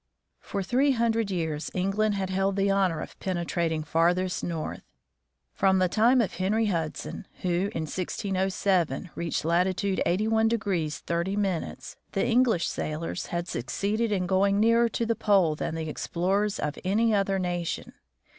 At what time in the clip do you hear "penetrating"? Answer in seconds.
3.19-3.83